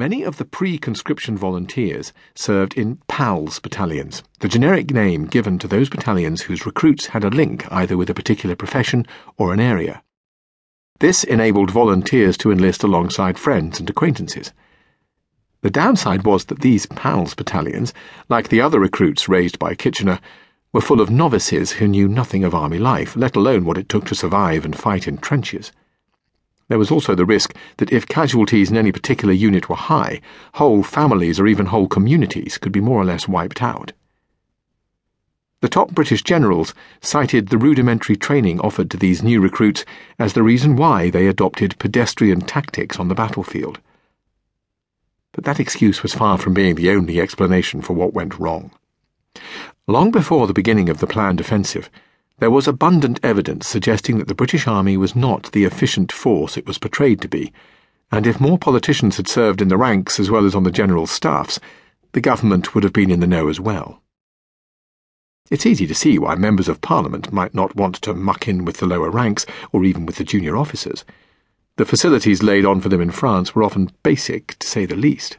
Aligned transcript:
Many 0.00 0.22
of 0.22 0.38
the 0.38 0.46
pre 0.46 0.78
conscription 0.78 1.36
volunteers 1.36 2.14
served 2.34 2.72
in 2.72 2.96
PALS 3.06 3.58
battalions, 3.58 4.22
the 4.38 4.48
generic 4.48 4.92
name 4.94 5.26
given 5.26 5.58
to 5.58 5.68
those 5.68 5.90
battalions 5.90 6.40
whose 6.40 6.64
recruits 6.64 7.08
had 7.08 7.22
a 7.22 7.28
link 7.28 7.70
either 7.70 7.98
with 7.98 8.08
a 8.08 8.14
particular 8.14 8.56
profession 8.56 9.04
or 9.36 9.52
an 9.52 9.60
area. 9.60 10.02
This 11.00 11.22
enabled 11.22 11.70
volunteers 11.70 12.38
to 12.38 12.50
enlist 12.50 12.82
alongside 12.82 13.38
friends 13.38 13.78
and 13.78 13.90
acquaintances. 13.90 14.54
The 15.60 15.68
downside 15.68 16.24
was 16.24 16.46
that 16.46 16.60
these 16.60 16.86
PALS 16.86 17.34
battalions, 17.34 17.92
like 18.30 18.48
the 18.48 18.62
other 18.62 18.80
recruits 18.80 19.28
raised 19.28 19.58
by 19.58 19.74
Kitchener, 19.74 20.18
were 20.72 20.80
full 20.80 21.02
of 21.02 21.10
novices 21.10 21.72
who 21.72 21.86
knew 21.86 22.08
nothing 22.08 22.42
of 22.42 22.54
army 22.54 22.78
life, 22.78 23.16
let 23.16 23.36
alone 23.36 23.66
what 23.66 23.76
it 23.76 23.90
took 23.90 24.06
to 24.06 24.14
survive 24.14 24.64
and 24.64 24.74
fight 24.74 25.06
in 25.06 25.18
trenches. 25.18 25.72
There 26.70 26.78
was 26.78 26.92
also 26.92 27.16
the 27.16 27.26
risk 27.26 27.56
that 27.78 27.92
if 27.92 28.06
casualties 28.06 28.70
in 28.70 28.76
any 28.76 28.92
particular 28.92 29.34
unit 29.34 29.68
were 29.68 29.74
high, 29.74 30.20
whole 30.54 30.84
families 30.84 31.40
or 31.40 31.48
even 31.48 31.66
whole 31.66 31.88
communities 31.88 32.58
could 32.58 32.70
be 32.70 32.80
more 32.80 33.02
or 33.02 33.04
less 33.04 33.26
wiped 33.26 33.60
out. 33.60 33.90
The 35.62 35.68
top 35.68 35.90
British 35.90 36.22
generals 36.22 36.72
cited 37.00 37.48
the 37.48 37.58
rudimentary 37.58 38.14
training 38.14 38.60
offered 38.60 38.88
to 38.92 38.96
these 38.96 39.20
new 39.20 39.40
recruits 39.40 39.84
as 40.16 40.34
the 40.34 40.44
reason 40.44 40.76
why 40.76 41.10
they 41.10 41.26
adopted 41.26 41.76
pedestrian 41.80 42.40
tactics 42.40 43.00
on 43.00 43.08
the 43.08 43.16
battlefield. 43.16 43.80
But 45.32 45.42
that 45.42 45.58
excuse 45.58 46.04
was 46.04 46.14
far 46.14 46.38
from 46.38 46.54
being 46.54 46.76
the 46.76 46.90
only 46.90 47.20
explanation 47.20 47.82
for 47.82 47.94
what 47.94 48.14
went 48.14 48.38
wrong. 48.38 48.70
Long 49.88 50.12
before 50.12 50.46
the 50.46 50.54
beginning 50.54 50.88
of 50.88 50.98
the 50.98 51.08
planned 51.08 51.40
offensive, 51.40 51.90
there 52.40 52.50
was 52.50 52.66
abundant 52.66 53.20
evidence 53.22 53.68
suggesting 53.68 54.18
that 54.18 54.26
the 54.26 54.34
British 54.34 54.66
Army 54.66 54.96
was 54.96 55.14
not 55.14 55.52
the 55.52 55.64
efficient 55.64 56.10
force 56.10 56.56
it 56.56 56.66
was 56.66 56.78
portrayed 56.78 57.20
to 57.20 57.28
be, 57.28 57.52
and 58.10 58.26
if 58.26 58.40
more 58.40 58.58
politicians 58.58 59.18
had 59.18 59.28
served 59.28 59.60
in 59.60 59.68
the 59.68 59.76
ranks 59.76 60.18
as 60.18 60.30
well 60.30 60.46
as 60.46 60.54
on 60.54 60.64
the 60.64 60.70
general 60.72 61.06
staffs, 61.06 61.60
the 62.12 62.20
government 62.20 62.74
would 62.74 62.82
have 62.82 62.94
been 62.94 63.10
in 63.10 63.20
the 63.20 63.26
know 63.26 63.48
as 63.48 63.60
well. 63.60 64.02
It's 65.50 65.66
easy 65.66 65.86
to 65.86 65.94
see 65.94 66.18
why 66.18 66.34
members 66.34 66.68
of 66.68 66.80
Parliament 66.80 67.30
might 67.30 67.54
not 67.54 67.76
want 67.76 67.96
to 67.96 68.14
muck 68.14 68.48
in 68.48 68.64
with 68.64 68.78
the 68.78 68.86
lower 68.86 69.10
ranks 69.10 69.44
or 69.70 69.84
even 69.84 70.06
with 70.06 70.16
the 70.16 70.24
junior 70.24 70.56
officers. 70.56 71.04
The 71.76 71.84
facilities 71.84 72.42
laid 72.42 72.64
on 72.64 72.80
for 72.80 72.88
them 72.88 73.00
in 73.00 73.10
France 73.10 73.54
were 73.54 73.62
often 73.62 73.90
basic, 74.02 74.58
to 74.60 74.66
say 74.66 74.86
the 74.86 74.96
least. 74.96 75.36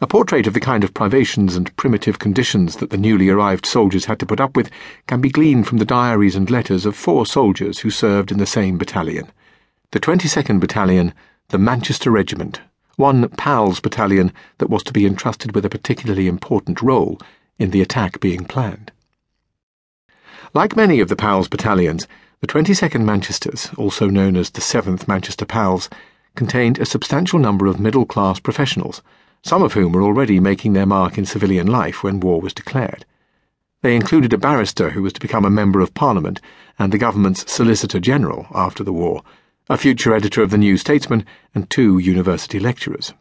A 0.00 0.06
portrait 0.06 0.46
of 0.46 0.54
the 0.54 0.60
kind 0.60 0.84
of 0.84 0.94
privations 0.94 1.56
and 1.56 1.74
primitive 1.76 2.18
conditions 2.18 2.76
that 2.76 2.90
the 2.90 2.96
newly 2.96 3.28
arrived 3.28 3.66
soldiers 3.66 4.06
had 4.06 4.18
to 4.20 4.26
put 4.26 4.40
up 4.40 4.56
with 4.56 4.70
can 5.06 5.20
be 5.20 5.30
gleaned 5.30 5.66
from 5.66 5.78
the 5.78 5.84
diaries 5.84 6.36
and 6.36 6.50
letters 6.50 6.86
of 6.86 6.96
four 6.96 7.26
soldiers 7.26 7.80
who 7.80 7.90
served 7.90 8.32
in 8.32 8.38
the 8.38 8.46
same 8.46 8.78
battalion 8.78 9.30
the 9.90 10.00
22nd 10.00 10.60
Battalion, 10.60 11.14
the 11.48 11.56
Manchester 11.56 12.10
Regiment, 12.10 12.60
one 12.96 13.26
PALS 13.26 13.80
battalion 13.80 14.34
that 14.58 14.68
was 14.68 14.82
to 14.82 14.92
be 14.92 15.06
entrusted 15.06 15.54
with 15.54 15.64
a 15.64 15.70
particularly 15.70 16.28
important 16.28 16.82
role 16.82 17.18
in 17.58 17.70
the 17.70 17.80
attack 17.80 18.20
being 18.20 18.44
planned. 18.44 18.92
Like 20.52 20.76
many 20.76 21.00
of 21.00 21.08
the 21.08 21.16
PALS 21.16 21.48
battalions, 21.48 22.06
the 22.42 22.46
22nd 22.46 23.02
Manchesters, 23.02 23.70
also 23.78 24.10
known 24.10 24.36
as 24.36 24.50
the 24.50 24.60
7th 24.60 25.08
Manchester 25.08 25.46
PALS, 25.46 25.88
contained 26.34 26.78
a 26.78 26.84
substantial 26.84 27.38
number 27.38 27.66
of 27.66 27.80
middle 27.80 28.04
class 28.04 28.38
professionals 28.38 29.00
some 29.42 29.62
of 29.62 29.72
whom 29.72 29.92
were 29.92 30.02
already 30.02 30.40
making 30.40 30.72
their 30.72 30.86
mark 30.86 31.18
in 31.18 31.24
civilian 31.24 31.66
life 31.66 32.02
when 32.02 32.20
war 32.20 32.40
was 32.40 32.52
declared. 32.52 33.04
They 33.80 33.94
included 33.94 34.32
a 34.32 34.38
barrister 34.38 34.90
who 34.90 35.02
was 35.02 35.12
to 35.12 35.20
become 35.20 35.44
a 35.44 35.50
Member 35.50 35.80
of 35.80 35.94
Parliament 35.94 36.40
and 36.78 36.92
the 36.92 36.98
government's 36.98 37.50
Solicitor 37.50 38.00
General 38.00 38.46
after 38.52 38.82
the 38.82 38.92
war, 38.92 39.22
a 39.68 39.76
future 39.76 40.14
editor 40.14 40.42
of 40.42 40.50
the 40.50 40.58
New 40.58 40.76
Statesman, 40.76 41.24
and 41.54 41.70
two 41.70 41.98
university 41.98 42.58
lecturers. 42.58 43.14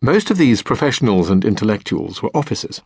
Most 0.00 0.30
of 0.30 0.38
these 0.38 0.62
professionals 0.62 1.30
and 1.30 1.44
intellectuals 1.44 2.22
were 2.22 2.34
officers. 2.34 2.80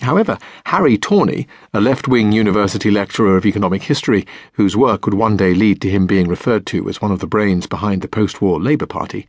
However, 0.00 0.38
Harry 0.64 0.96
Tawney, 0.96 1.46
a 1.74 1.80
left 1.80 2.08
wing 2.08 2.32
university 2.32 2.90
lecturer 2.90 3.36
of 3.36 3.44
economic 3.44 3.82
history, 3.82 4.26
whose 4.54 4.76
work 4.76 5.04
would 5.04 5.14
one 5.14 5.36
day 5.36 5.52
lead 5.52 5.82
to 5.82 5.90
him 5.90 6.06
being 6.06 6.26
referred 6.26 6.64
to 6.66 6.88
as 6.88 7.02
one 7.02 7.12
of 7.12 7.18
the 7.18 7.26
brains 7.26 7.66
behind 7.66 8.00
the 8.00 8.08
post 8.08 8.40
war 8.40 8.58
Labour 8.58 8.86
Party, 8.86 9.26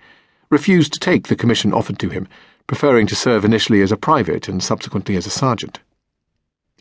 refused 0.52 0.94
to 0.94 1.00
take 1.00 1.28
the 1.28 1.36
commission 1.36 1.74
offered 1.74 1.98
to 1.98 2.10
him, 2.10 2.28
preferring 2.68 3.08
to 3.08 3.16
serve 3.16 3.44
initially 3.44 3.82
as 3.82 3.92
a 3.92 3.98
private 3.98 4.48
and 4.48 4.62
subsequently 4.62 5.16
as 5.16 5.26
a 5.26 5.32
sergeant. 5.32 5.80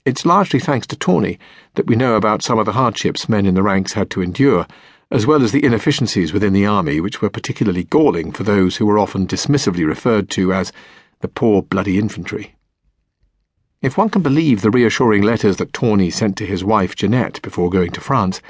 It's 0.04 0.26
largely 0.26 0.60
thanks 0.60 0.86
to 0.88 0.96
Tawney 0.96 1.38
that 1.74 1.86
we 1.86 1.96
know 1.96 2.16
about 2.16 2.42
some 2.42 2.58
of 2.58 2.66
the 2.66 2.72
hardships 2.72 3.28
men 3.28 3.46
in 3.46 3.54
the 3.54 3.62
ranks 3.62 3.94
had 3.94 4.10
to 4.10 4.22
endure, 4.22 4.66
as 5.10 5.26
well 5.26 5.42
as 5.42 5.52
the 5.52 5.64
inefficiencies 5.64 6.32
within 6.32 6.52
the 6.52 6.66
army 6.66 7.00
which 7.00 7.22
were 7.22 7.30
particularly 7.30 7.84
galling 7.84 8.32
for 8.32 8.42
those 8.42 8.76
who 8.76 8.86
were 8.86 8.98
often 8.98 9.26
dismissively 9.26 9.86
referred 9.86 10.28
to 10.30 10.52
as 10.52 10.72
the 11.20 11.28
poor 11.28 11.62
bloody 11.62 11.98
infantry. 11.98 12.54
If 13.82 13.96
one 13.96 14.10
can 14.10 14.22
believe 14.22 14.62
the 14.62 14.70
reassuring 14.70 15.22
letters 15.22 15.56
that 15.56 15.72
Tawney 15.72 16.10
sent 16.10 16.36
to 16.36 16.46
his 16.46 16.64
wife 16.64 16.94
Jeanette 16.96 17.40
before 17.42 17.70
going 17.70 17.92
to 17.92 18.00
France, 18.00 18.42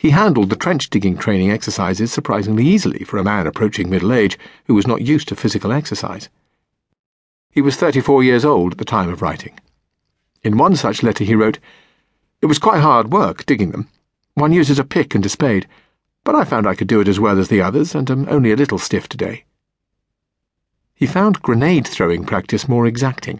he 0.00 0.08
handled 0.08 0.48
the 0.48 0.56
trench 0.56 0.88
digging 0.88 1.14
training 1.14 1.50
exercises 1.50 2.10
surprisingly 2.10 2.66
easily 2.66 3.04
for 3.04 3.18
a 3.18 3.22
man 3.22 3.46
approaching 3.46 3.90
middle 3.90 4.14
age 4.14 4.38
who 4.64 4.74
was 4.74 4.86
not 4.86 5.02
used 5.02 5.28
to 5.28 5.36
physical 5.36 5.72
exercise. 5.72 6.30
He 7.50 7.60
was 7.60 7.76
34 7.76 8.24
years 8.24 8.42
old 8.42 8.72
at 8.72 8.78
the 8.78 8.86
time 8.86 9.10
of 9.10 9.20
writing. 9.20 9.60
In 10.42 10.56
one 10.56 10.74
such 10.74 11.02
letter 11.02 11.22
he 11.22 11.34
wrote, 11.34 11.58
It 12.40 12.46
was 12.46 12.58
quite 12.58 12.80
hard 12.80 13.12
work 13.12 13.44
digging 13.44 13.72
them. 13.72 13.88
One 14.32 14.54
uses 14.54 14.78
a 14.78 14.84
pick 14.84 15.14
and 15.14 15.26
a 15.26 15.28
spade, 15.28 15.68
but 16.24 16.34
I 16.34 16.44
found 16.44 16.66
I 16.66 16.74
could 16.74 16.88
do 16.88 17.02
it 17.02 17.08
as 17.08 17.20
well 17.20 17.38
as 17.38 17.48
the 17.48 17.60
others 17.60 17.94
and 17.94 18.10
am 18.10 18.26
only 18.30 18.52
a 18.52 18.56
little 18.56 18.78
stiff 18.78 19.06
today. 19.06 19.44
He 20.94 21.04
found 21.04 21.42
grenade 21.42 21.86
throwing 21.86 22.24
practice 22.24 22.66
more 22.66 22.86
exacting. 22.86 23.38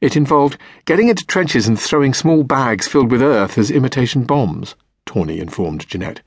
It 0.00 0.16
involved 0.16 0.56
getting 0.86 1.10
into 1.10 1.26
trenches 1.26 1.68
and 1.68 1.78
throwing 1.78 2.14
small 2.14 2.44
bags 2.44 2.88
filled 2.88 3.10
with 3.10 3.20
earth 3.20 3.58
as 3.58 3.70
imitation 3.70 4.24
bombs. 4.24 4.74
Tawney 5.12 5.40
informed 5.40 5.86
Jeanette. 5.86 6.22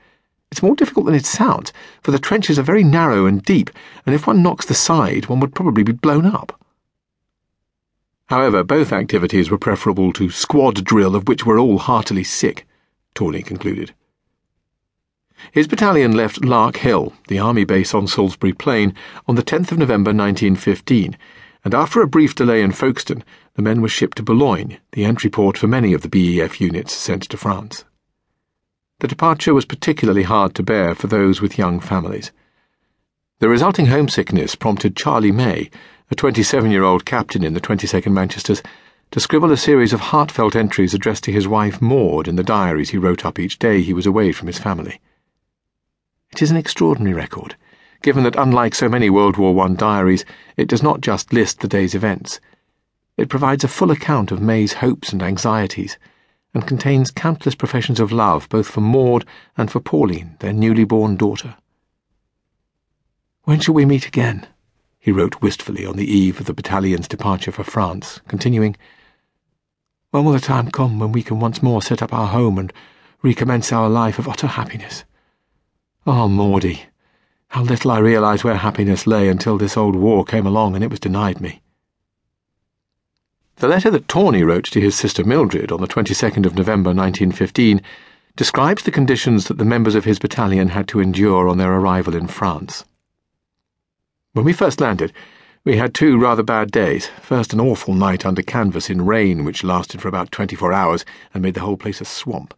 It's 0.51 0.61
more 0.61 0.75
difficult 0.75 1.07
than 1.07 1.15
it 1.15 1.25
sounds, 1.25 1.73
for 2.03 2.11
the 2.11 2.19
trenches 2.19 2.59
are 2.59 2.63
very 2.63 2.83
narrow 2.83 3.25
and 3.25 3.41
deep, 3.41 3.71
and 4.05 4.13
if 4.13 4.27
one 4.27 4.43
knocks 4.43 4.63
the 4.67 4.75
side, 4.75 5.25
one 5.25 5.39
would 5.39 5.55
probably 5.55 5.81
be 5.81 5.91
blown 5.91 6.23
up. 6.27 6.61
However, 8.27 8.63
both 8.63 8.93
activities 8.93 9.49
were 9.49 9.57
preferable 9.57 10.13
to 10.13 10.29
squad 10.29 10.83
drill, 10.85 11.15
of 11.15 11.27
which 11.27 11.47
we're 11.47 11.59
all 11.59 11.79
heartily 11.79 12.23
sick, 12.23 12.67
Tawney 13.15 13.41
concluded. 13.41 13.95
His 15.51 15.67
battalion 15.67 16.11
left 16.11 16.45
Lark 16.45 16.77
Hill, 16.77 17.11
the 17.27 17.39
army 17.39 17.65
base 17.65 17.95
on 17.95 18.05
Salisbury 18.05 18.53
Plain, 18.53 18.93
on 19.27 19.33
the 19.33 19.41
10th 19.41 19.71
of 19.71 19.79
November 19.79 20.09
1915, 20.09 21.17
and 21.63 21.73
after 21.73 22.03
a 22.03 22.07
brief 22.07 22.35
delay 22.35 22.61
in 22.61 22.71
Folkestone, 22.71 23.23
the 23.55 23.63
men 23.63 23.81
were 23.81 23.89
shipped 23.89 24.17
to 24.17 24.23
Boulogne, 24.23 24.77
the 24.91 25.05
entry 25.05 25.31
port 25.31 25.57
for 25.57 25.65
many 25.65 25.91
of 25.93 26.03
the 26.03 26.07
BEF 26.07 26.61
units 26.61 26.93
sent 26.93 27.23
to 27.23 27.37
France. 27.37 27.83
The 28.99 29.09
departure 29.09 29.53
was 29.53 29.65
particularly 29.65 30.23
hard 30.23 30.55
to 30.55 30.63
bear 30.63 30.95
for 30.95 31.07
those 31.07 31.41
with 31.41 31.57
young 31.57 31.81
families. 31.81 32.31
The 33.39 33.49
resulting 33.49 33.87
homesickness 33.87 34.55
prompted 34.55 34.95
Charlie 34.95 35.33
May, 35.33 35.69
a 36.09 36.15
27 36.15 36.71
year 36.71 36.83
old 36.83 37.03
captain 37.03 37.43
in 37.43 37.53
the 37.53 37.59
22nd 37.59 38.13
Manchesters, 38.13 38.63
to 39.11 39.19
scribble 39.19 39.51
a 39.51 39.57
series 39.57 39.91
of 39.91 39.99
heartfelt 39.99 40.55
entries 40.55 40.93
addressed 40.93 41.25
to 41.25 41.33
his 41.33 41.45
wife 41.45 41.81
Maud 41.81 42.29
in 42.29 42.37
the 42.37 42.43
diaries 42.43 42.91
he 42.91 42.97
wrote 42.97 43.25
up 43.25 43.37
each 43.37 43.59
day 43.59 43.81
he 43.81 43.91
was 43.91 44.05
away 44.05 44.31
from 44.31 44.47
his 44.47 44.59
family. 44.59 45.01
It 46.31 46.41
is 46.41 46.49
an 46.49 46.57
extraordinary 46.57 47.13
record, 47.13 47.57
given 48.01 48.23
that 48.23 48.37
unlike 48.37 48.73
so 48.73 48.87
many 48.87 49.09
World 49.09 49.35
War 49.35 49.61
I 49.65 49.73
diaries, 49.73 50.23
it 50.55 50.69
does 50.69 50.81
not 50.81 51.01
just 51.01 51.33
list 51.33 51.59
the 51.59 51.67
day's 51.67 51.95
events. 51.95 52.39
It 53.17 53.27
provides 53.27 53.65
a 53.65 53.67
full 53.67 53.91
account 53.91 54.31
of 54.31 54.41
May's 54.41 54.73
hopes 54.73 55.11
and 55.11 55.21
anxieties 55.21 55.97
and 56.55 56.65
contains 56.65 57.11
countless 57.11 57.53
professions 57.53 57.99
of 57.99 58.13
love 58.13 58.47
both 58.47 58.65
for 58.65 58.79
Maud 58.81 59.25
and 59.57 59.69
for 59.69 59.81
Pauline, 59.81 60.37
their 60.39 60.53
newly 60.53 60.85
born 60.85 61.17
daughter. 61.17 61.57
When 63.43 63.59
shall 63.59 63.75
we 63.75 63.85
meet 63.85 64.07
again? 64.07 64.47
he 64.97 65.11
wrote 65.11 65.41
wistfully 65.41 65.85
on 65.85 65.97
the 65.97 66.11
eve 66.11 66.39
of 66.39 66.47
the 66.47 66.53
battalion's 66.53 67.07
departure 67.07 67.51
for 67.51 67.63
France, 67.63 68.21
continuing, 68.27 68.75
When 70.09 70.23
will 70.23 70.31
the 70.31 70.39
time 70.39 70.71
come 70.71 70.97
when 70.97 71.11
we 71.11 71.21
can 71.21 71.39
once 71.39 71.61
more 71.61 71.81
set 71.81 72.01
up 72.01 72.11
our 72.11 72.27
home 72.27 72.57
and 72.57 72.73
recommence 73.21 73.71
our 73.71 73.89
life 73.89 74.17
of 74.17 74.27
utter 74.27 74.47
happiness? 74.47 75.03
Oh, 76.07 76.27
Maudie, 76.27 76.85
how 77.49 77.63
little 77.63 77.91
I 77.91 77.99
realised 77.99 78.43
where 78.45 78.55
happiness 78.55 79.05
lay 79.05 79.27
until 79.27 79.57
this 79.57 79.77
old 79.77 79.95
war 79.95 80.23
came 80.23 80.47
along 80.47 80.73
and 80.73 80.83
it 80.83 80.89
was 80.89 81.01
denied 81.01 81.41
me. 81.41 81.61
The 83.57 83.69
letter 83.69 83.89
that 83.91 84.09
Tawney 84.09 84.43
wrote 84.43 84.65
to 84.65 84.81
his 84.81 84.95
sister 84.95 85.23
Mildred 85.23 85.71
on 85.71 85.79
the 85.79 85.87
22nd 85.87 86.45
of 86.45 86.55
November 86.55 86.89
1915 86.89 87.81
describes 88.35 88.83
the 88.83 88.91
conditions 88.91 89.47
that 89.47 89.57
the 89.57 89.63
members 89.63 89.95
of 89.95 90.03
his 90.03 90.19
battalion 90.19 90.67
had 90.69 90.89
to 90.89 90.99
endure 90.99 91.47
on 91.47 91.57
their 91.57 91.73
arrival 91.73 92.15
in 92.15 92.27
France. 92.27 92.83
When 94.33 94.43
we 94.43 94.51
first 94.51 94.81
landed, 94.81 95.13
we 95.63 95.77
had 95.77 95.93
two 95.93 96.19
rather 96.19 96.43
bad 96.43 96.69
days. 96.69 97.07
First, 97.21 97.53
an 97.53 97.61
awful 97.61 97.93
night 97.93 98.25
under 98.25 98.41
canvas 98.41 98.89
in 98.89 99.05
rain, 99.05 99.45
which 99.45 99.63
lasted 99.63 100.01
for 100.01 100.09
about 100.09 100.33
24 100.33 100.73
hours 100.73 101.05
and 101.33 101.41
made 101.41 101.53
the 101.53 101.61
whole 101.61 101.77
place 101.77 102.01
a 102.01 102.05
swamp. 102.05 102.53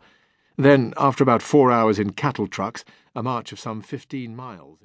Then, 0.58 0.96
after 0.98 1.24
about 1.24 1.44
four 1.44 1.72
hours 1.72 2.00
in 2.00 2.14
cattle 2.14 2.48
trucks, 2.48 2.84
a 3.16 3.22
march 3.22 3.52
of 3.52 3.60
some 3.60 3.84
15 3.84 4.36
miles. 4.36 4.76